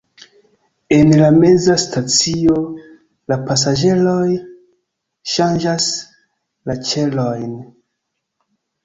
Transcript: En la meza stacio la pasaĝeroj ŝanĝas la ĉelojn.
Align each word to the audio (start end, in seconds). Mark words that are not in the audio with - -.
En 0.95 1.11
la 1.17 1.27
meza 1.33 1.73
stacio 1.83 2.55
la 3.33 3.37
pasaĝeroj 3.49 4.23
ŝanĝas 5.35 5.91
la 6.71 6.77
ĉelojn. 6.89 7.53